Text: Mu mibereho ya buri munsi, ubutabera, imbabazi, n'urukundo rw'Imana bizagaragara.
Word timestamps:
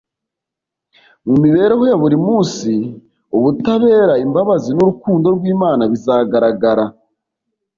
Mu 1.27 1.35
mibereho 1.43 1.83
ya 1.91 1.97
buri 2.01 2.17
munsi, 2.25 2.71
ubutabera, 3.37 4.13
imbabazi, 4.25 4.69
n'urukundo 4.73 5.25
rw'Imana 5.37 5.83
bizagaragara. 5.91 6.85